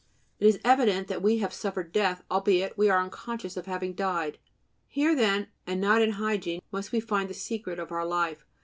It 0.39 0.47
is 0.47 0.57
evident 0.65 1.09
that 1.09 1.21
we 1.21 1.37
have 1.37 1.53
suffered 1.53 1.91
death, 1.91 2.23
albeit 2.31 2.75
we 2.75 2.89
are 2.89 2.97
unconscious 2.99 3.55
of 3.55 3.67
having 3.67 3.93
died. 3.93 4.39
Here, 4.87 5.13
then, 5.15 5.49
and 5.67 5.79
not 5.79 6.01
in 6.01 6.13
hygiene, 6.13 6.63
must 6.71 6.91
we 6.91 6.99
find 6.99 7.29
the 7.29 7.35
secret 7.35 7.77
of 7.77 7.91
our 7.91 8.03
life. 8.07 8.43